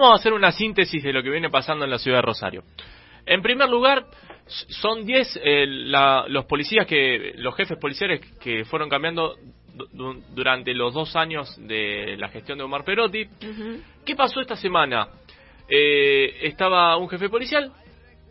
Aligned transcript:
vamos 0.00 0.12
a 0.12 0.20
hacer 0.20 0.32
una 0.32 0.50
síntesis 0.50 1.02
de 1.02 1.12
lo 1.12 1.22
que 1.22 1.30
viene 1.30 1.50
pasando 1.50 1.84
en 1.84 1.90
la 1.90 1.98
ciudad 1.98 2.18
de 2.18 2.22
Rosario. 2.22 2.64
En 3.26 3.42
primer 3.42 3.68
lugar, 3.68 4.06
son 4.46 5.06
10 5.06 5.40
eh, 5.42 5.66
los 5.66 6.44
policías 6.46 6.86
que, 6.86 7.32
los 7.36 7.54
jefes 7.54 7.78
policiales 7.78 8.20
que 8.40 8.64
fueron 8.64 8.88
cambiando 8.88 9.36
durante 10.30 10.72
los 10.74 10.94
dos 10.94 11.16
años 11.16 11.56
de 11.66 12.16
la 12.16 12.28
gestión 12.28 12.58
de 12.58 12.64
Omar 12.64 12.84
Perotti. 12.84 13.26
¿Qué 14.04 14.14
pasó 14.14 14.40
esta 14.40 14.56
semana? 14.56 15.08
Eh, 15.68 16.38
estaba 16.42 16.96
un 16.96 17.08
jefe 17.08 17.28
policial, 17.28 17.72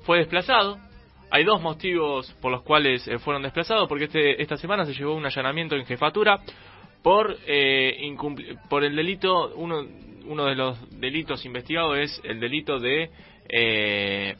fue 0.03 0.19
desplazado. 0.19 0.77
Hay 1.31 1.43
dos 1.43 1.61
motivos 1.61 2.31
por 2.41 2.51
los 2.51 2.61
cuales 2.61 3.07
eh, 3.07 3.17
fueron 3.17 3.41
desplazados, 3.41 3.89
porque 3.89 4.05
este, 4.05 4.41
esta 4.41 4.55
semana 4.55 4.85
se 4.85 4.93
llevó 4.93 5.15
un 5.15 5.25
allanamiento 5.25 5.75
en 5.75 5.85
jefatura 5.85 6.39
por, 7.01 7.35
eh, 7.47 7.97
por 8.69 8.83
el 8.83 8.95
delito, 8.95 9.53
uno, 9.55 9.83
uno 10.25 10.45
de 10.45 10.55
los 10.55 10.99
delitos 10.99 11.45
investigados 11.45 11.97
es 11.97 12.21
el 12.23 12.39
delito 12.39 12.79
de 12.79 13.09
eh, 13.49 14.35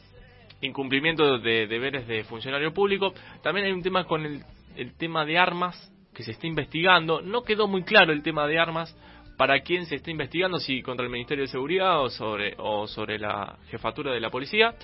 incumplimiento 0.60 1.38
de 1.38 1.66
deberes 1.66 2.06
de 2.06 2.24
funcionario 2.24 2.72
público. 2.72 3.12
También 3.42 3.66
hay 3.66 3.72
un 3.72 3.82
tema 3.82 4.04
con 4.04 4.24
el, 4.24 4.42
el 4.76 4.96
tema 4.96 5.24
de 5.24 5.38
armas 5.38 5.92
que 6.14 6.22
se 6.22 6.32
está 6.32 6.46
investigando. 6.46 7.20
No 7.20 7.42
quedó 7.42 7.66
muy 7.66 7.82
claro 7.82 8.12
el 8.12 8.22
tema 8.22 8.46
de 8.46 8.58
armas 8.58 8.96
para 9.36 9.60
quién 9.60 9.86
se 9.86 9.96
está 9.96 10.10
investigando, 10.10 10.58
si 10.58 10.82
contra 10.82 11.04
el 11.04 11.12
Ministerio 11.12 11.42
de 11.42 11.48
Seguridad 11.48 12.00
o 12.00 12.08
sobre, 12.08 12.54
o 12.58 12.86
sobre 12.86 13.18
la 13.18 13.56
jefatura 13.68 14.12
de 14.12 14.20
la 14.20 14.30
policía. 14.30 14.74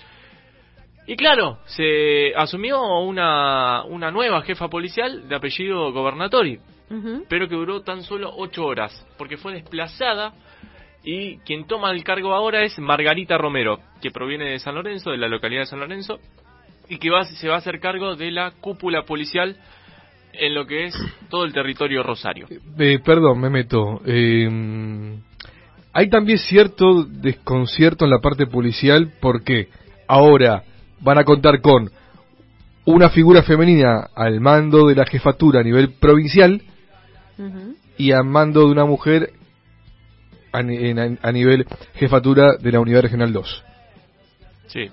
Y 1.06 1.17
claro, 1.17 1.59
se 1.67 2.34
asumió 2.37 2.83
una, 3.01 3.84
una 3.84 4.11
nueva 4.11 4.42
jefa 4.42 4.69
policial 4.69 5.28
de 5.28 5.37
apellido 5.37 5.92
Gobernatori, 5.92 6.59
pero 7.28 7.48
que 7.48 7.55
duró 7.55 7.83
tan 7.83 8.03
solo 8.03 8.33
ocho 8.37 8.64
horas, 8.64 9.06
porque 9.17 9.37
fue 9.37 9.55
desplazada 9.55 10.33
y 11.03 11.39
quien 11.39 11.67
toma 11.67 11.91
el 11.91 12.05
cargo 12.05 12.35
ahora 12.35 12.63
es 12.65 12.79
Margarita 12.79 13.39
Romero, 13.39 13.79
que 14.03 14.11
proviene 14.11 14.51
de 14.51 14.59
San 14.59 14.75
Lorenzo, 14.75 15.11
de 15.11 15.19
la 15.19 15.29
localidad 15.29 15.63
de 15.63 15.67
San 15.67 15.81
Lorenzo, 15.81 16.19
y 16.89 16.98
que 16.98 17.11
va, 17.11 17.25
se 17.25 17.48
va 17.48 17.55
a 17.55 17.59
hacer 17.59 17.81
cargo 17.81 18.17
de 18.17 18.31
la 18.31 18.53
cúpula 18.61 19.05
policial 19.05 19.57
en 20.33 20.55
lo 20.55 20.67
que 20.67 20.87
es 20.87 20.95
todo 21.29 21.45
el 21.45 21.53
territorio 21.53 22.03
rosario. 22.03 22.47
Eh, 22.79 22.98
perdón, 23.05 23.41
me 23.41 23.51
meto. 23.51 24.01
Eh, 24.05 25.19
hay 25.92 26.09
también 26.09 26.39
cierto 26.39 27.05
desconcierto 27.05 28.05
en 28.05 28.11
la 28.11 28.20
parte 28.20 28.47
policial 28.47 29.12
porque 29.20 29.69
ahora 30.07 30.62
van 31.01 31.19
a 31.19 31.25
contar 31.25 31.61
con 31.61 31.91
una 32.85 33.11
figura 33.11 33.42
femenina 33.42 34.09
al 34.14 34.41
mando 34.41 34.87
de 34.87 34.95
la 34.95 35.07
jefatura 35.07 35.61
a 35.61 35.64
nivel 35.64 35.95
provincial 35.95 36.62
y 37.97 38.12
al 38.12 38.25
mando 38.25 38.61
de 38.61 38.73
una 38.73 38.85
mujer 38.85 39.31
a, 40.53 40.62
nivel 41.33 41.67
jefatura 41.95 42.56
de 42.59 42.73
la 42.73 42.81
unidad 42.81 43.03
regional 43.03 43.33
2. 43.33 43.65
Sí. 44.67 44.91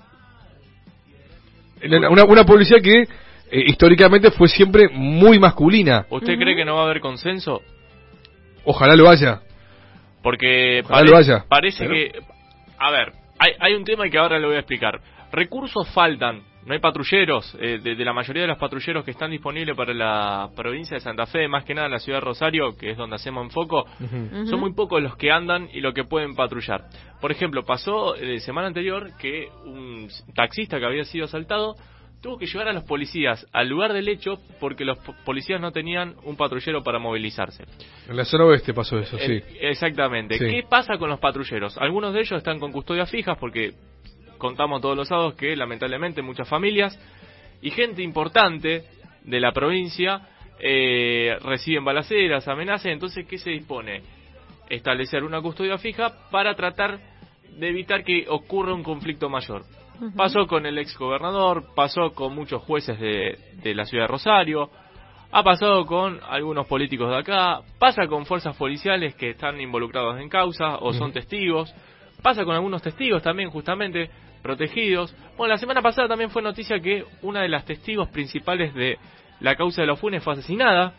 Una, 1.84 2.24
una 2.24 2.44
policía 2.44 2.78
que 2.82 3.02
eh, 3.50 3.64
históricamente 3.66 4.30
fue 4.30 4.48
siempre 4.48 4.88
muy 4.88 5.38
masculina. 5.38 6.06
¿Usted 6.10 6.36
cree 6.38 6.54
que 6.54 6.64
no 6.64 6.74
va 6.74 6.82
a 6.82 6.84
haber 6.84 7.00
consenso? 7.00 7.62
Ojalá 8.64 8.94
lo 8.94 9.08
haya. 9.08 9.40
Porque 10.22 10.82
parece 11.48 11.88
que... 11.88 12.12
A 12.78 12.90
ver, 12.90 13.12
hay, 13.38 13.52
hay 13.58 13.74
un 13.74 13.84
tema 13.84 14.08
que 14.10 14.18
ahora 14.18 14.38
le 14.38 14.46
voy 14.46 14.56
a 14.56 14.60
explicar. 14.60 15.00
Recursos 15.32 15.88
faltan, 15.90 16.42
no 16.66 16.74
hay 16.74 16.80
patrulleros, 16.80 17.56
eh, 17.60 17.78
de, 17.82 17.94
la 18.04 18.12
mayoría 18.12 18.42
de 18.42 18.48
los 18.48 18.58
patrulleros 18.58 19.04
que 19.04 19.12
están 19.12 19.30
disponibles 19.30 19.76
para 19.76 19.94
la 19.94 20.50
provincia 20.54 20.96
de 20.96 21.00
Santa 21.00 21.26
Fe, 21.26 21.48
más 21.48 21.64
que 21.64 21.74
nada 21.74 21.86
en 21.86 21.92
la 21.92 21.98
ciudad 21.98 22.18
de 22.18 22.24
Rosario, 22.24 22.76
que 22.76 22.90
es 22.90 22.96
donde 22.96 23.16
hacemos 23.16 23.44
enfoco, 23.44 23.86
son 24.44 24.60
muy 24.60 24.72
pocos 24.74 25.02
los 25.02 25.16
que 25.16 25.30
andan 25.30 25.68
y 25.72 25.80
los 25.80 25.94
que 25.94 26.04
pueden 26.04 26.34
patrullar. 26.34 26.84
Por 27.20 27.32
ejemplo, 27.32 27.64
pasó 27.64 28.14
la 28.16 28.22
eh, 28.22 28.40
semana 28.40 28.68
anterior 28.68 29.12
que 29.18 29.48
un 29.64 30.08
taxista 30.34 30.78
que 30.78 30.86
había 30.86 31.04
sido 31.04 31.24
asaltado 31.24 31.74
tuvo 32.20 32.38
que 32.38 32.46
llevar 32.46 32.68
a 32.68 32.72
los 32.72 32.84
policías 32.84 33.46
al 33.52 33.68
lugar 33.68 33.92
del 33.92 34.08
hecho 34.08 34.38
porque 34.60 34.84
los 34.84 34.98
policías 35.24 35.60
no 35.60 35.72
tenían 35.72 36.14
un 36.24 36.36
patrullero 36.36 36.82
para 36.82 36.98
movilizarse. 36.98 37.64
En 38.08 38.16
la 38.16 38.24
zona 38.24 38.44
oeste 38.44 38.74
pasó 38.74 38.98
eso, 38.98 39.16
sí. 39.18 39.40
Exactamente. 39.60 40.38
¿Qué 40.38 40.64
pasa 40.68 40.98
con 40.98 41.08
los 41.08 41.20
patrulleros? 41.20 41.78
Algunos 41.78 42.12
de 42.12 42.20
ellos 42.20 42.38
están 42.38 42.58
con 42.58 42.72
custodia 42.72 43.06
fijas 43.06 43.38
porque 43.38 43.72
contamos 44.38 44.80
todos 44.80 44.96
los 44.96 45.08
sábados 45.08 45.34
que 45.34 45.54
lamentablemente 45.56 46.22
muchas 46.22 46.48
familias 46.48 46.98
y 47.60 47.70
gente 47.70 48.02
importante 48.02 48.84
de 49.24 49.40
la 49.40 49.52
provincia 49.52 50.22
eh, 50.60 51.36
reciben 51.42 51.84
balaceras, 51.84 52.48
amenazas, 52.48 52.86
entonces 52.86 53.26
¿qué 53.26 53.38
se 53.38 53.50
dispone? 53.50 54.02
Establecer 54.68 55.24
una 55.24 55.40
custodia 55.40 55.78
fija 55.78 56.30
para 56.30 56.54
tratar 56.54 56.98
de 57.58 57.68
evitar 57.68 58.04
que 58.04 58.26
ocurra 58.28 58.74
un 58.74 58.82
conflicto 58.82 59.28
mayor. 59.28 59.64
Pasó 60.16 60.46
con 60.46 60.64
el 60.64 60.78
ex 60.78 60.96
gobernador, 60.96 61.74
pasó 61.74 62.12
con 62.14 62.32
muchos 62.32 62.62
jueces 62.62 62.98
de, 63.00 63.74
la 63.74 63.84
ciudad 63.84 64.04
de 64.04 64.08
Rosario, 64.08 64.70
ha 65.32 65.42
pasado 65.42 65.84
con 65.86 66.20
algunos 66.28 66.66
políticos 66.68 67.10
de 67.10 67.16
acá, 67.16 67.62
pasa 67.78 68.06
con 68.06 68.24
fuerzas 68.24 68.56
policiales 68.56 69.16
que 69.16 69.30
están 69.30 69.60
involucrados 69.60 70.20
en 70.20 70.28
causa 70.28 70.78
o 70.78 70.92
son 70.92 71.12
testigos, 71.12 71.74
pasa 72.22 72.44
con 72.44 72.54
algunos 72.54 72.80
testigos 72.80 73.22
también 73.22 73.50
justamente 73.50 74.08
protegidos. 74.42 75.14
Bueno, 75.36 75.54
la 75.54 75.58
semana 75.58 75.82
pasada 75.82 76.08
también 76.08 76.30
fue 76.30 76.42
noticia 76.42 76.80
que 76.80 77.04
una 77.22 77.42
de 77.42 77.48
las 77.48 77.64
testigos 77.64 78.08
principales 78.08 78.74
de 78.74 78.98
la 79.40 79.56
causa 79.56 79.82
de 79.82 79.86
los 79.86 80.00
funes 80.00 80.22
fue 80.22 80.32
asesinada. 80.34 80.92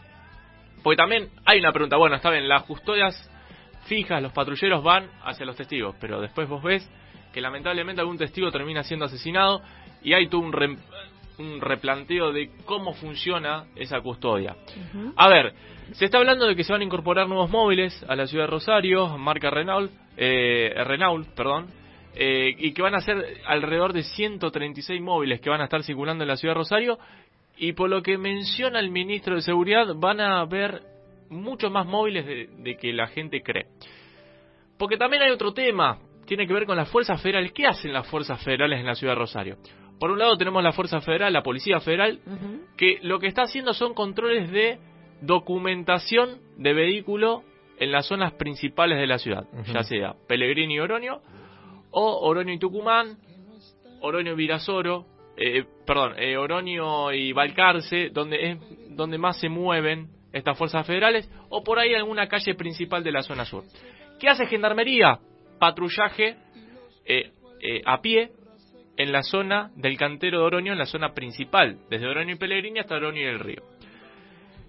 Porque 0.83 0.97
también 0.97 1.29
hay 1.45 1.59
una 1.59 1.71
pregunta, 1.71 1.97
bueno, 1.97 2.15
está 2.15 2.29
bien, 2.29 2.47
las 2.47 2.63
custodias 2.63 3.29
fijas, 3.85 4.21
los 4.21 4.31
patrulleros 4.31 4.83
van 4.83 5.09
hacia 5.23 5.45
los 5.45 5.55
testigos, 5.55 5.95
pero 5.99 6.21
después 6.21 6.47
vos 6.47 6.63
ves 6.63 6.89
que 7.33 7.41
lamentablemente 7.41 8.01
algún 8.01 8.17
testigo 8.17 8.51
termina 8.51 8.83
siendo 8.83 9.05
asesinado 9.05 9.61
y 10.01 10.13
hay 10.13 10.27
todo 10.27 10.41
un, 10.41 10.53
un 11.37 11.61
replanteo 11.61 12.31
de 12.31 12.51
cómo 12.65 12.93
funciona 12.93 13.65
esa 13.75 14.01
custodia. 14.01 14.55
A 15.15 15.27
ver, 15.27 15.53
se 15.93 16.05
está 16.05 16.17
hablando 16.17 16.45
de 16.47 16.55
que 16.55 16.63
se 16.63 16.71
van 16.71 16.81
a 16.81 16.85
incorporar 16.85 17.27
nuevos 17.27 17.49
móviles 17.49 18.05
a 18.07 18.15
la 18.15 18.27
ciudad 18.27 18.45
de 18.45 18.51
Rosario, 18.51 19.17
marca 19.17 19.49
Renault, 19.49 19.91
eh, 20.17 20.73
Renault, 20.85 21.27
perdón, 21.35 21.67
eh, 22.15 22.55
y 22.57 22.73
que 22.73 22.81
van 22.81 22.95
a 22.95 23.01
ser 23.01 23.23
alrededor 23.45 23.93
de 23.93 24.03
136 24.03 25.01
móviles 25.01 25.41
que 25.41 25.49
van 25.49 25.61
a 25.61 25.65
estar 25.65 25.83
circulando 25.83 26.23
en 26.23 26.27
la 26.27 26.37
ciudad 26.37 26.53
de 26.53 26.59
Rosario 26.59 26.99
y 27.57 27.73
por 27.73 27.89
lo 27.89 28.01
que 28.01 28.17
menciona 28.17 28.79
el 28.79 28.89
ministro 28.89 29.35
de 29.35 29.41
Seguridad 29.41 29.87
van 29.95 30.19
a 30.21 30.39
haber 30.39 30.81
muchos 31.29 31.71
más 31.71 31.85
móviles 31.85 32.25
de 32.25 32.77
que 32.77 32.93
la 32.93 33.07
gente 33.07 33.41
cree. 33.41 33.67
Porque 34.77 34.97
también 34.97 35.23
hay 35.23 35.31
otro 35.31 35.53
tema, 35.53 35.99
tiene 36.25 36.47
que 36.47 36.53
ver 36.53 36.65
con 36.65 36.77
las 36.77 36.89
fuerzas 36.89 37.21
federales. 37.21 37.51
¿Qué 37.51 37.67
hacen 37.67 37.91
las 37.91 38.07
fuerzas 38.07 38.41
federales 38.43 38.79
en 38.79 38.85
la 38.85 38.95
ciudad 38.95 39.13
de 39.13 39.19
Rosario? 39.19 39.57
Por 39.99 40.11
un 40.11 40.19
lado 40.19 40.37
tenemos 40.37 40.63
la 40.63 40.71
Fuerza 40.71 41.01
Federal, 41.01 41.33
la 41.33 41.43
Policía 41.43 41.81
Federal, 41.81 42.21
que 42.77 42.99
lo 43.01 43.19
que 43.19 43.27
está 43.27 43.43
haciendo 43.43 43.73
son 43.73 43.93
controles 43.93 44.49
de 44.49 44.79
documentación 45.21 46.39
de 46.57 46.73
vehículo 46.73 47.43
en 47.77 47.91
las 47.91 48.07
zonas 48.07 48.33
principales 48.33 48.97
de 48.97 49.07
la 49.07 49.19
ciudad, 49.19 49.45
ya 49.73 49.83
sea 49.83 50.15
Pellegrini 50.27 50.75
y 50.75 50.79
Oroño, 50.79 51.19
o 51.91 52.27
Oroño 52.27 52.53
y 52.53 52.59
Tucumán, 52.59 53.17
Oroño 54.01 54.33
y 54.33 54.35
Virasoro, 54.35 55.05
eh, 55.37 55.65
perdón, 55.85 56.13
eh, 56.17 56.37
Oroño 56.37 57.11
y 57.11 57.31
Balcarce, 57.33 58.09
donde 58.09 58.51
es 58.51 58.57
donde 58.95 59.17
más 59.17 59.39
se 59.39 59.49
mueven 59.49 60.09
estas 60.33 60.57
fuerzas 60.57 60.85
federales, 60.85 61.29
o 61.49 61.63
por 61.63 61.79
ahí 61.79 61.93
alguna 61.93 62.27
calle 62.27 62.53
principal 62.55 63.03
de 63.03 63.11
la 63.11 63.23
zona 63.23 63.45
sur. 63.45 63.63
¿Qué 64.19 64.27
hace 64.27 64.45
Gendarmería? 64.45 65.19
patrullaje 65.59 66.37
eh, 67.05 67.31
eh, 67.61 67.81
a 67.85 68.01
pie 68.01 68.31
en 68.97 69.11
la 69.11 69.23
zona 69.23 69.71
del 69.75 69.97
cantero 69.97 70.39
de 70.39 70.45
Oroño, 70.45 70.71
en 70.71 70.79
la 70.79 70.85
zona 70.85 71.13
principal, 71.13 71.77
desde 71.89 72.07
Oroño 72.07 72.33
y 72.33 72.37
Pellegrini 72.37 72.79
hasta 72.79 72.95
Oroño 72.95 73.21
y 73.21 73.25
el 73.25 73.39
río. 73.39 73.63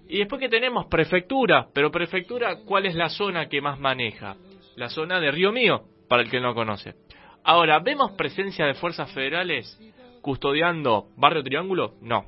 Y 0.07 0.19
después 0.19 0.39
que 0.39 0.49
tenemos 0.49 0.87
prefectura, 0.87 1.67
pero 1.73 1.91
prefectura, 1.91 2.57
¿cuál 2.65 2.85
es 2.85 2.95
la 2.95 3.09
zona 3.09 3.47
que 3.47 3.61
más 3.61 3.79
maneja? 3.79 4.35
La 4.75 4.89
zona 4.89 5.19
de 5.19 5.31
Río 5.31 5.51
Mío, 5.51 5.83
para 6.07 6.21
el 6.21 6.29
que 6.29 6.39
no 6.39 6.53
conoce. 6.53 6.95
Ahora, 7.43 7.79
¿vemos 7.79 8.11
presencia 8.11 8.65
de 8.65 8.75
fuerzas 8.75 9.11
federales 9.13 9.79
custodiando 10.21 11.07
Barrio 11.17 11.43
Triángulo? 11.43 11.95
No. 12.01 12.25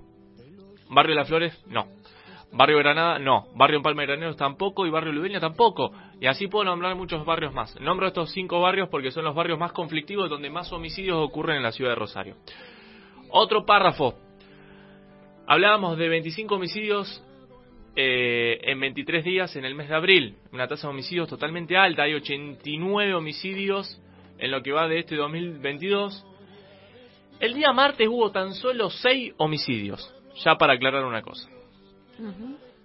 Barrio 0.89 1.15
Las 1.15 1.27
Flores? 1.27 1.63
No. 1.68 1.88
Barrio 2.51 2.77
Granada, 2.77 3.18
no. 3.18 3.48
Barrio 3.56 3.81
Palma 3.81 4.04
de 4.04 4.07
Graneros 4.07 4.38
tampoco 4.38 4.86
y 4.86 4.92
Barrio 4.92 5.12
Ludeña 5.12 5.39
tampoco. 5.39 5.92
Y 6.21 6.27
así 6.27 6.48
puedo 6.48 6.65
nombrar 6.65 6.95
muchos 6.95 7.25
barrios 7.25 7.54
más. 7.54 7.80
Nombro 7.81 8.07
estos 8.07 8.31
cinco 8.31 8.62
barrios 8.62 8.89
porque 8.89 9.12
son 9.12 9.25
los 9.25 9.36
barrios 9.36 9.57
más 9.57 9.71
conflictivos 9.71 10.30
donde 10.30 10.50
más 10.50 10.71
homicidios 10.71 11.18
ocurren 11.18 11.57
en 11.57 11.63
la 11.63 11.71
ciudad 11.71 11.92
de 11.92 11.95
Rosario. 11.95 12.36
Otro 13.30 13.66
párrafo. 13.66 14.16
Hablábamos 15.48 15.98
de 15.98 16.07
25 16.07 16.56
homicidios 16.56 17.24
eh, 17.95 18.59
en 18.62 18.80
23 18.80 19.24
días 19.24 19.56
en 19.56 19.66
el 19.66 19.74
mes 19.74 19.89
de 19.89 19.95
abril. 19.95 20.38
Una 20.51 20.68
tasa 20.68 20.88
de 20.88 20.94
homicidios 20.94 21.27
totalmente 21.27 21.75
alta. 21.75 22.04
Hay 22.04 22.13
89 22.13 23.16
homicidios 23.16 24.00
en 24.44 24.51
lo 24.51 24.62
que 24.62 24.72
va 24.72 24.88
de 24.88 25.00
este 25.00 25.16
2022. 25.16 26.25
El 27.40 27.54
día 27.56 27.72
martes 27.74 28.07
hubo 28.07 28.31
tan 28.31 28.54
solo 28.54 28.90
6 28.90 29.34
homicidios. 29.38 30.13
Ya 30.44 30.56
para 30.56 30.74
aclarar 30.74 31.06
una 31.06 31.22
cosa 31.22 31.50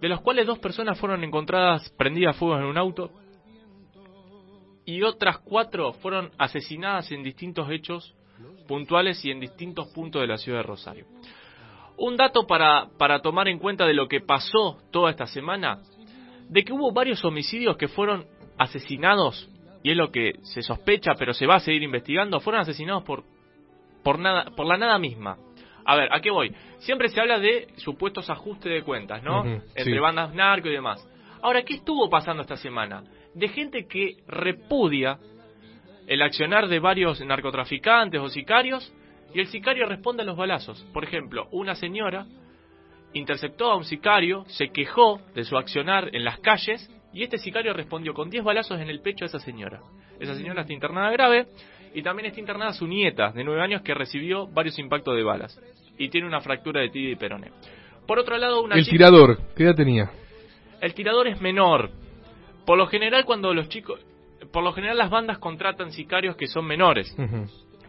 de 0.00 0.08
los 0.08 0.20
cuales 0.20 0.46
dos 0.46 0.58
personas 0.58 0.98
fueron 0.98 1.24
encontradas 1.24 1.90
prendidas 1.96 2.36
a 2.36 2.38
fuego 2.38 2.58
en 2.58 2.64
un 2.64 2.78
auto 2.78 3.10
y 4.84 5.02
otras 5.02 5.38
cuatro 5.38 5.92
fueron 5.94 6.30
asesinadas 6.38 7.10
en 7.12 7.22
distintos 7.22 7.70
hechos 7.70 8.14
puntuales 8.66 9.22
y 9.24 9.30
en 9.30 9.40
distintos 9.40 9.88
puntos 9.88 10.22
de 10.22 10.28
la 10.28 10.38
ciudad 10.38 10.58
de 10.58 10.62
Rosario. 10.62 11.06
Un 11.96 12.16
dato 12.16 12.46
para, 12.46 12.88
para 12.96 13.20
tomar 13.20 13.48
en 13.48 13.58
cuenta 13.58 13.84
de 13.86 13.92
lo 13.92 14.06
que 14.06 14.20
pasó 14.20 14.78
toda 14.92 15.10
esta 15.10 15.26
semana, 15.26 15.80
de 16.48 16.64
que 16.64 16.72
hubo 16.72 16.92
varios 16.92 17.24
homicidios 17.24 17.76
que 17.76 17.88
fueron 17.88 18.24
asesinados, 18.56 19.48
y 19.82 19.90
es 19.90 19.96
lo 19.96 20.10
que 20.10 20.34
se 20.42 20.62
sospecha, 20.62 21.14
pero 21.18 21.32
se 21.32 21.46
va 21.46 21.56
a 21.56 21.60
seguir 21.60 21.82
investigando, 21.82 22.40
fueron 22.40 22.62
asesinados 22.62 23.04
por, 23.04 23.24
por, 24.02 24.18
nada, 24.18 24.50
por 24.56 24.66
la 24.66 24.76
nada 24.76 24.98
misma. 24.98 25.38
A 25.84 25.96
ver, 25.96 26.12
¿a 26.12 26.20
qué 26.20 26.30
voy? 26.30 26.54
Siempre 26.78 27.08
se 27.08 27.20
habla 27.20 27.38
de 27.38 27.68
supuestos 27.76 28.28
ajustes 28.28 28.70
de 28.70 28.82
cuentas, 28.82 29.22
¿no? 29.22 29.44
Entre 29.74 30.00
bandas 30.00 30.34
narco 30.34 30.68
y 30.68 30.72
demás. 30.72 31.06
Ahora, 31.40 31.62
¿qué 31.62 31.74
estuvo 31.74 32.10
pasando 32.10 32.42
esta 32.42 32.56
semana? 32.56 33.04
De 33.34 33.48
gente 33.48 33.86
que 33.86 34.16
repudia 34.26 35.18
el 36.06 36.22
accionar 36.22 36.68
de 36.68 36.78
varios 36.78 37.20
narcotraficantes 37.20 38.20
o 38.20 38.28
sicarios 38.28 38.92
y 39.32 39.40
el 39.40 39.46
sicario 39.46 39.86
responde 39.86 40.22
a 40.22 40.26
los 40.26 40.36
balazos. 40.36 40.82
Por 40.92 41.04
ejemplo, 41.04 41.48
una 41.52 41.74
señora 41.74 42.26
interceptó 43.12 43.70
a 43.70 43.76
un 43.76 43.84
sicario, 43.84 44.44
se 44.48 44.70
quejó 44.70 45.20
de 45.34 45.44
su 45.44 45.56
accionar 45.56 46.10
en 46.14 46.24
las 46.24 46.38
calles 46.40 46.90
y 47.12 47.22
este 47.22 47.38
sicario 47.38 47.72
respondió 47.72 48.14
con 48.14 48.30
10 48.30 48.44
balazos 48.44 48.80
en 48.80 48.88
el 48.88 49.00
pecho 49.00 49.24
a 49.24 49.28
esa 49.28 49.38
señora. 49.38 49.80
Esa 50.20 50.34
señora 50.34 50.62
está 50.62 50.72
internada 50.72 51.10
grave 51.10 51.46
y 51.94 52.02
también 52.02 52.26
está 52.26 52.40
internada 52.40 52.72
su 52.72 52.86
nieta 52.86 53.30
de 53.32 53.44
9 53.44 53.62
años 53.62 53.82
que 53.82 53.94
recibió 53.94 54.46
varios 54.46 54.78
impactos 54.78 55.16
de 55.16 55.22
balas 55.22 55.58
y 55.96 56.08
tiene 56.08 56.26
una 56.26 56.40
fractura 56.40 56.80
de 56.80 56.90
tibia 56.90 57.12
y 57.12 57.16
peroné. 57.16 57.50
Por 58.06 58.18
otro 58.18 58.36
lado, 58.38 58.62
una 58.62 58.76
El 58.76 58.86
tirador, 58.86 59.38
¿qué 59.56 59.64
edad 59.64 59.74
tenía? 59.74 60.10
El 60.80 60.94
tirador 60.94 61.28
es 61.28 61.40
menor. 61.40 61.90
Por 62.64 62.78
lo 62.78 62.86
general 62.86 63.24
cuando 63.24 63.52
los 63.54 63.68
chicos 63.68 64.00
por 64.52 64.62
lo 64.62 64.72
general 64.72 64.96
las 64.96 65.10
bandas 65.10 65.38
contratan 65.38 65.92
sicarios 65.92 66.36
que 66.36 66.46
son 66.46 66.64
menores. 66.64 67.14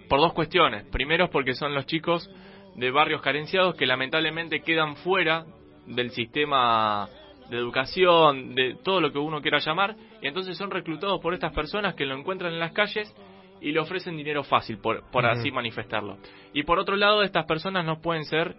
Por 0.07 0.19
dos 0.19 0.33
cuestiones. 0.33 0.85
Primero 0.91 1.25
es 1.25 1.29
porque 1.29 1.53
son 1.53 1.73
los 1.73 1.85
chicos 1.85 2.29
de 2.75 2.91
barrios 2.91 3.21
carenciados 3.21 3.75
que 3.75 3.85
lamentablemente 3.85 4.61
quedan 4.61 4.95
fuera 4.97 5.45
del 5.85 6.11
sistema 6.11 7.07
de 7.49 7.57
educación, 7.57 8.55
de 8.55 8.75
todo 8.83 9.01
lo 9.01 9.11
que 9.11 9.19
uno 9.19 9.41
quiera 9.41 9.59
llamar, 9.59 9.95
y 10.21 10.27
entonces 10.27 10.57
son 10.57 10.71
reclutados 10.71 11.19
por 11.21 11.33
estas 11.33 11.53
personas 11.53 11.95
que 11.95 12.05
lo 12.05 12.15
encuentran 12.15 12.53
en 12.53 12.59
las 12.59 12.71
calles 12.71 13.13
y 13.61 13.71
le 13.71 13.79
ofrecen 13.79 14.15
dinero 14.15 14.43
fácil, 14.43 14.77
por, 14.77 15.09
por 15.11 15.25
así 15.25 15.51
manifestarlo. 15.51 16.17
Y 16.53 16.63
por 16.63 16.79
otro 16.79 16.95
lado, 16.95 17.23
estas 17.23 17.45
personas 17.45 17.85
no 17.85 18.01
pueden 18.01 18.23
ser 18.25 18.55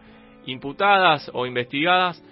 imputadas 0.47 1.31
o 1.33 1.47
investigadas 1.47 2.23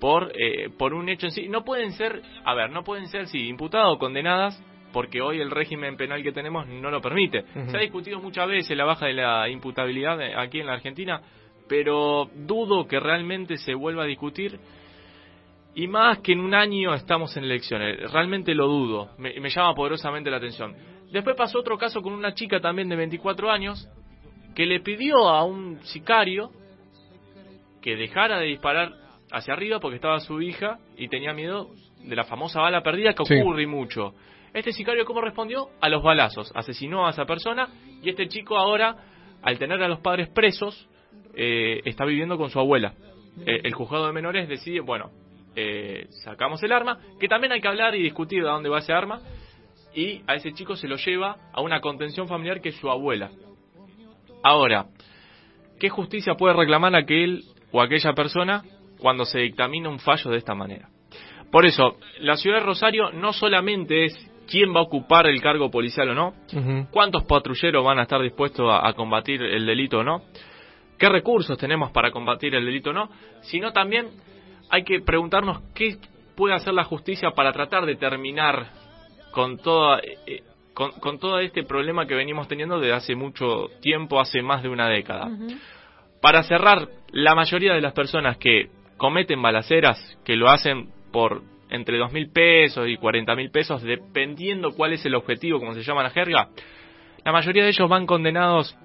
por, 0.00 0.32
eh, 0.34 0.70
por 0.78 0.94
un 0.94 1.08
hecho 1.08 1.26
en 1.26 1.32
sí. 1.32 1.48
No 1.48 1.64
pueden 1.64 1.92
ser, 1.92 2.22
a 2.44 2.54
ver, 2.54 2.70
no 2.70 2.84
pueden 2.84 3.08
ser, 3.08 3.26
sí, 3.26 3.48
imputadas 3.48 3.88
o 3.92 3.98
condenadas 3.98 4.62
porque 4.92 5.20
hoy 5.20 5.40
el 5.40 5.50
régimen 5.50 5.96
penal 5.96 6.22
que 6.22 6.32
tenemos 6.32 6.66
no 6.66 6.90
lo 6.90 7.00
permite. 7.00 7.44
Se 7.68 7.76
ha 7.76 7.80
discutido 7.80 8.20
muchas 8.20 8.48
veces 8.48 8.76
la 8.76 8.84
baja 8.84 9.06
de 9.06 9.14
la 9.14 9.48
imputabilidad 9.48 10.18
aquí 10.38 10.60
en 10.60 10.66
la 10.66 10.74
Argentina, 10.74 11.20
pero 11.68 12.30
dudo 12.34 12.86
que 12.86 12.98
realmente 12.98 13.56
se 13.58 13.74
vuelva 13.74 14.04
a 14.04 14.06
discutir. 14.06 14.58
Y 15.74 15.86
más 15.86 16.18
que 16.18 16.32
en 16.32 16.40
un 16.40 16.54
año 16.54 16.94
estamos 16.94 17.36
en 17.36 17.44
elecciones, 17.44 18.10
realmente 18.10 18.54
lo 18.54 18.66
dudo, 18.66 19.10
me, 19.18 19.32
llama 19.48 19.74
poderosamente 19.74 20.30
la 20.30 20.38
atención. 20.38 20.74
Después 21.12 21.36
pasó 21.36 21.60
otro 21.60 21.78
caso 21.78 22.02
con 22.02 22.12
una 22.12 22.34
chica 22.34 22.60
también 22.60 22.88
de 22.88 22.96
24 22.96 23.50
años 23.50 23.88
que 24.54 24.66
le 24.66 24.80
pidió 24.80 25.28
a 25.28 25.44
un 25.44 25.78
sicario 25.84 26.50
que 27.80 27.96
dejara 27.96 28.40
de 28.40 28.46
disparar 28.46 28.92
hacia 29.30 29.54
arriba 29.54 29.78
porque 29.78 29.96
estaba 29.96 30.18
su 30.20 30.40
hija 30.40 30.78
y 30.96 31.08
tenía 31.08 31.32
miedo 31.32 31.68
de 32.02 32.16
la 32.16 32.24
famosa 32.24 32.60
bala 32.60 32.82
perdida 32.82 33.14
que 33.14 33.22
ocurre 33.22 33.66
mucho. 33.66 34.14
Este 34.52 34.72
sicario, 34.72 35.04
¿cómo 35.04 35.20
respondió? 35.20 35.68
A 35.80 35.88
los 35.88 36.02
balazos. 36.02 36.50
Asesinó 36.54 37.06
a 37.06 37.10
esa 37.10 37.24
persona 37.24 37.68
y 38.02 38.10
este 38.10 38.28
chico 38.28 38.56
ahora, 38.56 38.96
al 39.42 39.58
tener 39.58 39.82
a 39.82 39.88
los 39.88 40.00
padres 40.00 40.28
presos, 40.30 40.88
eh, 41.34 41.80
está 41.84 42.04
viviendo 42.04 42.36
con 42.36 42.50
su 42.50 42.58
abuela. 42.58 42.94
Eh, 43.46 43.60
el 43.62 43.74
juzgado 43.74 44.06
de 44.06 44.12
menores 44.12 44.48
decide, 44.48 44.80
bueno, 44.80 45.10
eh, 45.60 46.06
sacamos 46.22 46.62
el 46.62 46.70
arma, 46.70 47.00
que 47.18 47.26
también 47.26 47.52
hay 47.52 47.60
que 47.60 47.66
hablar 47.66 47.96
y 47.96 48.02
discutir 48.02 48.42
de 48.44 48.48
dónde 48.48 48.68
va 48.68 48.78
ese 48.78 48.92
arma, 48.92 49.20
y 49.92 50.22
a 50.28 50.36
ese 50.36 50.52
chico 50.52 50.76
se 50.76 50.86
lo 50.86 50.96
lleva 50.96 51.36
a 51.52 51.60
una 51.60 51.80
contención 51.80 52.28
familiar 52.28 52.60
que 52.60 52.68
es 52.68 52.76
su 52.76 52.88
abuela. 52.88 53.30
Ahora, 54.44 54.86
¿qué 55.80 55.88
justicia 55.88 56.34
puede 56.34 56.54
reclamar 56.54 56.94
aquel 56.94 57.42
o 57.72 57.82
aquella 57.82 58.12
persona 58.12 58.62
cuando 59.00 59.24
se 59.24 59.40
dictamina 59.40 59.88
un 59.88 59.98
fallo 59.98 60.30
de 60.30 60.36
esta 60.36 60.54
manera? 60.54 60.88
Por 61.50 61.66
eso, 61.66 61.96
la 62.20 62.36
ciudad 62.36 62.58
de 62.58 62.66
Rosario 62.66 63.10
no 63.10 63.32
solamente 63.32 64.04
es 64.04 64.30
quién 64.48 64.72
va 64.72 64.80
a 64.80 64.84
ocupar 64.84 65.26
el 65.26 65.40
cargo 65.42 65.70
policial 65.70 66.10
o 66.10 66.14
no, 66.14 66.34
cuántos 66.92 67.24
patrulleros 67.24 67.84
van 67.84 67.98
a 67.98 68.02
estar 68.02 68.22
dispuestos 68.22 68.68
a, 68.70 68.92
combatir 68.92 69.42
el 69.42 69.66
delito 69.66 69.98
o 69.98 70.04
no, 70.04 70.22
qué 70.98 71.08
recursos 71.08 71.58
tenemos 71.58 71.90
para 71.90 72.12
combatir 72.12 72.54
el 72.54 72.64
delito 72.64 72.90
o 72.90 72.92
no, 72.92 73.10
sino 73.42 73.72
también 73.72 74.08
hay 74.70 74.84
que 74.84 75.00
preguntarnos 75.00 75.62
qué 75.74 75.96
puede 76.36 76.54
hacer 76.54 76.74
la 76.74 76.84
justicia 76.84 77.30
para 77.32 77.52
tratar 77.52 77.86
de 77.86 77.96
terminar 77.96 78.66
con 79.32 79.58
toda 79.58 79.98
eh, 80.00 80.18
eh, 80.26 80.42
con, 81.00 81.18
todo 81.18 81.40
este 81.40 81.64
problema 81.64 82.06
que 82.06 82.14
venimos 82.14 82.46
teniendo 82.46 82.78
desde 82.78 82.94
hace 82.94 83.14
mucho 83.16 83.66
tiempo, 83.80 84.20
hace 84.20 84.42
más 84.42 84.62
de 84.62 84.68
una 84.68 84.88
década. 84.88 85.28
Para 86.20 86.44
cerrar, 86.44 86.88
la 87.10 87.34
mayoría 87.34 87.74
de 87.74 87.80
las 87.80 87.92
personas 87.92 88.36
que 88.36 88.70
cometen 88.96 89.42
balaceras, 89.42 90.18
que 90.24 90.36
lo 90.36 90.48
hacen 90.48 90.90
por 91.10 91.42
entre 91.70 91.98
dos 91.98 92.12
mil 92.12 92.30
pesos 92.30 92.86
y 92.88 92.96
cuarenta 92.96 93.34
mil 93.34 93.50
pesos, 93.50 93.82
dependiendo 93.82 94.70
cuál 94.72 94.92
es 94.92 95.04
el 95.04 95.16
objetivo, 95.16 95.58
como 95.58 95.74
se 95.74 95.82
llama 95.82 96.04
la 96.04 96.10
jerga, 96.10 96.48
la 97.24 97.32
mayoría 97.32 97.64
de 97.64 97.70
ellos 97.70 97.88
van 97.88 98.06
condenados 98.06 98.76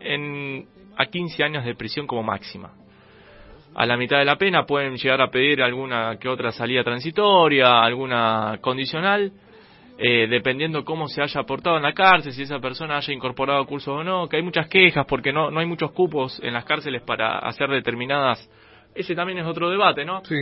en, 0.00 0.66
a 0.96 1.06
15 1.06 1.42
años 1.44 1.64
de 1.64 1.74
prisión 1.74 2.06
como 2.06 2.22
máxima. 2.22 2.72
A 3.80 3.86
la 3.86 3.96
mitad 3.96 4.18
de 4.18 4.24
la 4.24 4.34
pena 4.34 4.66
pueden 4.66 4.96
llegar 4.96 5.20
a 5.20 5.30
pedir 5.30 5.62
alguna 5.62 6.16
que 6.18 6.28
otra 6.28 6.50
salida 6.50 6.82
transitoria, 6.82 7.80
alguna 7.80 8.58
condicional, 8.60 9.30
eh, 9.96 10.26
dependiendo 10.26 10.84
cómo 10.84 11.06
se 11.06 11.22
haya 11.22 11.42
aportado 11.42 11.76
en 11.76 11.84
la 11.84 11.92
cárcel, 11.92 12.32
si 12.32 12.42
esa 12.42 12.58
persona 12.58 12.96
haya 12.96 13.14
incorporado 13.14 13.64
cursos 13.66 14.00
o 14.00 14.02
no, 14.02 14.28
que 14.28 14.36
hay 14.36 14.42
muchas 14.42 14.66
quejas 14.66 15.06
porque 15.06 15.32
no, 15.32 15.52
no 15.52 15.60
hay 15.60 15.66
muchos 15.66 15.92
cupos 15.92 16.40
en 16.42 16.54
las 16.54 16.64
cárceles 16.64 17.02
para 17.02 17.38
hacer 17.38 17.70
determinadas... 17.70 18.50
Ese 18.96 19.14
también 19.14 19.38
es 19.38 19.46
otro 19.46 19.70
debate, 19.70 20.04
¿no? 20.04 20.24
Sí 20.24 20.34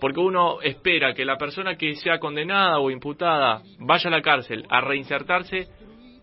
porque 0.00 0.20
uno 0.20 0.60
espera 0.60 1.14
que 1.14 1.24
la 1.24 1.38
persona 1.38 1.76
que 1.76 1.94
sea 1.94 2.18
condenada 2.18 2.78
o 2.78 2.90
imputada 2.90 3.62
vaya 3.78 4.08
a 4.08 4.10
la 4.10 4.20
cárcel 4.20 4.66
a 4.68 4.82
reinsertarse, 4.82 5.68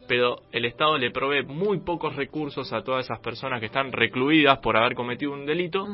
pero 0.07 0.41
el 0.51 0.65
Estado 0.65 0.99
le 0.99 1.09
provee 1.09 1.43
muy 1.43 1.79
pocos 1.79 2.15
recursos 2.15 2.71
a 2.73 2.83
todas 2.83 3.05
esas 3.05 3.19
personas 3.21 3.59
que 3.59 3.67
están 3.67 3.91
recluidas 3.91 4.59
por 4.59 4.77
haber 4.77 4.93
cometido 4.93 5.31
un 5.31 5.47
delito. 5.47 5.87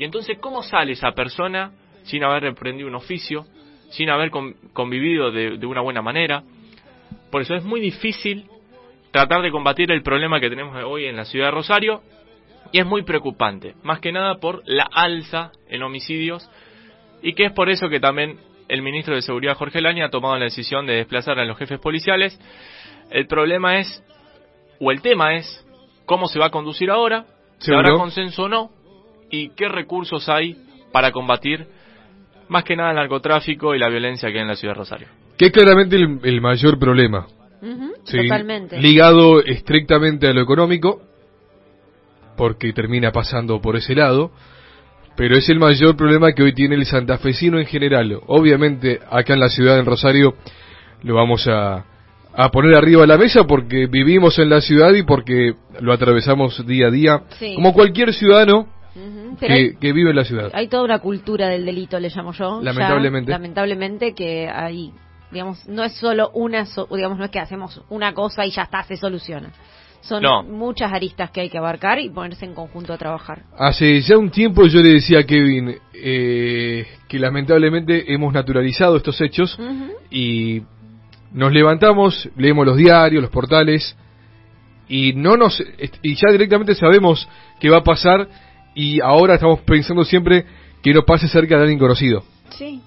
Y 0.00 0.04
entonces, 0.04 0.38
¿cómo 0.40 0.62
sale 0.62 0.92
esa 0.92 1.12
persona 1.12 1.72
sin 2.04 2.24
haber 2.24 2.46
emprendido 2.46 2.88
un 2.88 2.94
oficio, 2.94 3.44
sin 3.90 4.08
haber 4.08 4.30
convivido 4.72 5.30
de, 5.30 5.58
de 5.58 5.66
una 5.66 5.82
buena 5.82 6.00
manera? 6.00 6.42
Por 7.30 7.42
eso 7.42 7.54
es 7.54 7.62
muy 7.62 7.80
difícil 7.80 8.46
tratar 9.10 9.42
de 9.42 9.50
combatir 9.50 9.92
el 9.92 10.02
problema 10.02 10.40
que 10.40 10.48
tenemos 10.48 10.74
hoy 10.84 11.04
en 11.04 11.16
la 11.16 11.26
ciudad 11.26 11.48
de 11.48 11.50
Rosario 11.50 12.00
y 12.72 12.78
es 12.78 12.86
muy 12.86 13.02
preocupante, 13.02 13.74
más 13.82 14.00
que 14.00 14.10
nada 14.10 14.36
por 14.36 14.62
la 14.64 14.88
alza 14.90 15.52
en 15.68 15.82
homicidios 15.82 16.50
y 17.20 17.34
que 17.34 17.44
es 17.44 17.52
por 17.52 17.68
eso 17.68 17.90
que 17.90 18.00
también 18.00 18.38
el 18.68 18.80
ministro 18.80 19.14
de 19.14 19.20
Seguridad 19.20 19.54
Jorge 19.54 19.82
Lani 19.82 20.00
ha 20.00 20.08
tomado 20.08 20.38
la 20.38 20.46
decisión 20.46 20.86
de 20.86 20.94
desplazar 20.94 21.38
a 21.38 21.44
los 21.44 21.58
jefes 21.58 21.78
policiales. 21.78 22.40
El 23.10 23.26
problema 23.26 23.78
es, 23.78 24.02
o 24.80 24.92
el 24.92 25.02
tema 25.02 25.34
es, 25.34 25.66
cómo 26.06 26.26
se 26.26 26.38
va 26.38 26.46
a 26.46 26.50
conducir 26.50 26.90
ahora, 26.90 27.26
si 27.58 27.70
habrá 27.74 27.92
consenso 27.92 28.44
o 28.44 28.48
no, 28.48 28.79
y 29.30 29.50
qué 29.50 29.68
recursos 29.68 30.28
hay 30.28 30.56
para 30.92 31.12
combatir 31.12 31.66
más 32.48 32.64
que 32.64 32.76
nada 32.76 32.90
el 32.90 32.96
narcotráfico 32.96 33.74
y 33.74 33.78
la 33.78 33.88
violencia 33.88 34.28
que 34.30 34.36
hay 34.36 34.42
en 34.42 34.48
la 34.48 34.56
ciudad 34.56 34.74
de 34.74 34.78
Rosario. 34.78 35.08
Que 35.38 35.46
es 35.46 35.52
claramente 35.52 35.96
el, 35.96 36.40
mayor 36.40 36.78
problema. 36.78 37.26
totalmente. 38.04 38.80
Ligado 38.80 39.42
estrictamente 39.42 40.26
a 40.26 40.32
lo 40.32 40.42
económico, 40.42 41.00
porque 42.36 42.72
termina 42.72 43.12
pasando 43.12 43.60
por 43.60 43.76
ese 43.76 43.94
lado 43.94 44.32
pero 45.20 45.36
es 45.36 45.46
el 45.50 45.58
mayor 45.58 45.96
problema 45.96 46.32
que 46.32 46.42
hoy 46.42 46.54
tiene 46.54 46.76
el 46.76 46.86
santafesino 46.86 47.58
en 47.58 47.66
general. 47.66 48.20
Obviamente, 48.26 49.00
acá 49.10 49.34
en 49.34 49.40
la 49.40 49.50
ciudad, 49.50 49.78
en 49.78 49.84
Rosario, 49.84 50.34
lo 51.02 51.14
vamos 51.14 51.46
a, 51.46 51.84
poner 52.50 52.74
arriba 52.74 53.02
de 53.02 53.06
la 53.06 53.18
mesa 53.18 53.44
porque 53.44 53.86
vivimos 53.86 54.38
en 54.38 54.48
la 54.48 54.62
ciudad 54.62 54.94
y 54.94 55.02
porque 55.02 55.52
lo 55.80 55.92
atravesamos 55.92 56.66
día 56.66 56.86
a 56.86 56.90
día, 56.90 57.22
como 57.54 57.74
cualquier 57.74 58.14
ciudadano 58.14 58.66
que, 59.36 59.92
vive 59.92 60.10
en 60.10 60.16
la 60.16 60.24
ciudad. 60.24 60.50
Hay 60.52 60.68
toda 60.68 60.84
una 60.84 60.98
cultura 60.98 61.48
del 61.48 61.64
delito, 61.64 61.98
le 61.98 62.08
llamo 62.08 62.32
yo. 62.32 62.60
Lamentablemente. 62.62 63.30
lamentablemente 63.30 64.14
que 64.14 64.48
hay, 64.48 64.92
digamos, 65.30 65.66
no 65.68 65.84
es 65.84 65.94
solo 65.94 66.30
una, 66.34 66.66
digamos, 66.90 67.18
no 67.18 67.24
es 67.24 67.30
que 67.30 67.40
hacemos 67.40 67.82
una 67.88 68.12
cosa 68.14 68.44
y 68.46 68.50
ya 68.50 68.62
está, 68.62 68.82
se 68.84 68.96
soluciona. 68.96 69.50
Son 70.02 70.22
muchas 70.50 70.92
aristas 70.92 71.30
que 71.30 71.42
hay 71.42 71.50
que 71.50 71.58
abarcar 71.58 71.98
y 71.98 72.08
ponerse 72.08 72.46
en 72.46 72.54
conjunto 72.54 72.92
a 72.92 72.98
trabajar. 72.98 73.42
Hace 73.58 74.00
ya 74.00 74.16
un 74.16 74.30
tiempo 74.30 74.66
yo 74.66 74.80
le 74.80 74.94
decía 74.94 75.20
a 75.20 75.24
Kevin 75.24 75.76
eh, 75.92 76.86
que 77.06 77.18
lamentablemente 77.18 78.12
hemos 78.12 78.32
naturalizado 78.32 78.96
estos 78.96 79.20
hechos 79.20 79.58
y 80.10 80.62
nos 81.32 81.52
levantamos, 81.52 82.28
leemos 82.36 82.66
los 82.66 82.78
diarios, 82.78 83.22
los 83.22 83.30
portales, 83.30 83.94
y 84.88 85.12
no 85.12 85.36
nos 85.36 85.62
y 86.02 86.14
ya 86.16 86.32
directamente 86.32 86.74
sabemos 86.74 87.28
qué 87.60 87.70
va 87.70 87.78
a 87.78 87.84
pasar 87.84 88.28
y 88.80 88.98
ahora 89.02 89.34
estamos 89.34 89.60
pensando 89.60 90.04
siempre 90.04 90.46
que 90.82 90.94
no 90.94 91.02
pase 91.02 91.28
cerca 91.28 91.56
de 91.56 91.62
alguien 91.62 91.78
conocido. 91.78 92.24
Sí. 92.48 92.80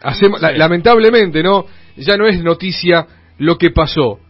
Hacemos, 0.00 0.40
lamentablemente, 0.40 1.42
¿no? 1.42 1.66
Ya 1.96 2.16
no 2.16 2.28
es 2.28 2.40
noticia 2.40 3.08
lo 3.38 3.58
que 3.58 3.70
pasó. 3.70 4.20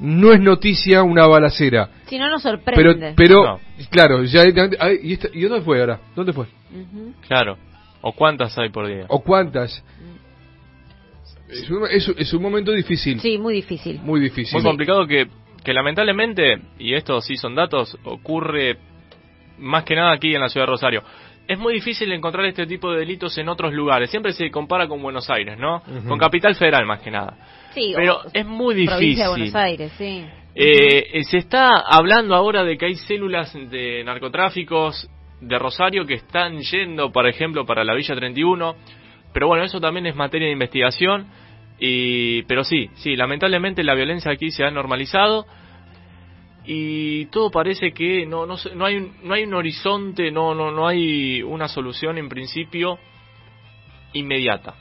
No 0.00 0.32
es 0.32 0.40
noticia 0.40 1.02
una 1.02 1.26
balacera. 1.26 1.88
Si 2.06 2.18
no 2.18 2.28
nos 2.28 2.42
sorprende. 2.42 3.14
Pero, 3.16 3.16
pero 3.16 3.60
claro, 3.90 4.22
ya 4.24 4.42
¿y, 4.44 5.18
¿y, 5.32 5.40
dónde 5.44 5.64
fue 5.64 5.80
ahora? 5.80 5.98
¿Dónde 6.14 6.34
fue? 6.34 6.46
Claro. 7.26 7.56
¿O 8.02 8.12
cuántas 8.12 8.58
hay 8.58 8.68
por 8.68 8.86
día? 8.86 9.06
¿O 9.08 9.22
cuántas? 9.22 9.82
Es 11.48 11.70
un, 11.70 11.86
es, 12.18 12.34
un, 12.34 12.42
momento 12.42 12.70
difícil. 12.72 13.18
Sí, 13.18 13.38
muy 13.38 13.54
difícil. 13.54 13.98
Muy 14.02 14.20
difícil. 14.20 14.52
Muy 14.52 14.62
complicado 14.62 15.06
que, 15.06 15.26
que 15.62 15.72
lamentablemente, 15.72 16.58
y 16.78 16.92
esto 16.94 17.22
sí 17.22 17.36
son 17.36 17.54
datos, 17.54 17.96
ocurre 18.04 18.76
más 19.58 19.84
que 19.84 19.94
nada 19.94 20.12
aquí 20.12 20.34
en 20.34 20.40
la 20.40 20.48
ciudad 20.48 20.66
de 20.66 20.70
Rosario. 20.72 21.02
Es 21.46 21.58
muy 21.58 21.74
difícil 21.74 22.10
encontrar 22.12 22.46
este 22.46 22.66
tipo 22.66 22.90
de 22.92 23.00
delitos 23.00 23.36
en 23.36 23.48
otros 23.48 23.72
lugares. 23.72 24.10
Siempre 24.10 24.32
se 24.32 24.50
compara 24.50 24.88
con 24.88 25.02
Buenos 25.02 25.28
Aires, 25.28 25.58
¿no? 25.58 25.82
Con 26.08 26.18
Capital 26.18 26.54
Federal 26.54 26.86
más 26.86 27.00
que 27.00 27.10
nada. 27.10 27.36
Sí, 27.74 27.92
Pero 27.94 28.20
es 28.32 28.46
muy 28.46 28.74
difícil. 28.74 29.16
De 29.16 29.28
Buenos 29.28 29.54
Aires, 29.54 29.92
sí. 29.98 30.24
Eh, 30.54 31.22
se 31.24 31.38
está 31.38 31.70
hablando 31.86 32.34
ahora 32.34 32.64
de 32.64 32.78
que 32.78 32.86
hay 32.86 32.94
células 32.94 33.52
de 33.52 34.04
narcotráficos 34.04 35.10
de 35.40 35.58
Rosario 35.58 36.06
que 36.06 36.14
están 36.14 36.60
yendo, 36.60 37.12
por 37.12 37.26
ejemplo, 37.26 37.66
para 37.66 37.84
la 37.84 37.94
Villa 37.94 38.14
31. 38.14 38.76
Pero 39.32 39.48
bueno, 39.48 39.64
eso 39.64 39.80
también 39.80 40.06
es 40.06 40.14
materia 40.14 40.46
de 40.46 40.52
investigación. 40.52 41.26
Y, 41.78 42.42
pero 42.44 42.64
sí, 42.64 42.88
sí, 42.94 43.16
lamentablemente 43.16 43.82
la 43.82 43.94
violencia 43.94 44.30
aquí 44.30 44.50
se 44.50 44.64
ha 44.64 44.70
normalizado 44.70 45.44
y 46.66 47.26
todo 47.26 47.50
parece 47.50 47.92
que 47.92 48.26
no 48.26 48.46
no, 48.46 48.56
no 48.74 48.84
hay 48.84 48.96
un, 48.96 49.16
no 49.22 49.34
hay 49.34 49.44
un 49.44 49.54
horizonte, 49.54 50.30
no 50.30 50.54
no 50.54 50.70
no 50.70 50.86
hay 50.86 51.42
una 51.42 51.68
solución 51.68 52.18
en 52.18 52.28
principio 52.28 52.98
inmediata. 54.12 54.74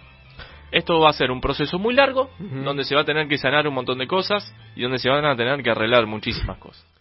Esto 0.71 0.99
va 0.99 1.11
a 1.11 1.13
ser 1.13 1.29
un 1.29 1.39
proceso 1.39 1.77
muy 1.77 1.93
largo, 1.93 2.31
donde 2.39 2.83
se 2.83 2.95
va 2.95 3.01
a 3.01 3.05
tener 3.05 3.27
que 3.27 3.37
sanar 3.37 3.67
un 3.67 3.75
montón 3.75 3.99
de 3.99 4.07
cosas 4.07 4.55
y 4.75 4.81
donde 4.81 4.97
se 4.97 5.07
van 5.07 5.23
a 5.23 5.35
tener 5.35 5.61
que 5.61 5.69
arreglar 5.69 6.07
muchísimas 6.07 6.57
cosas. 6.57 6.93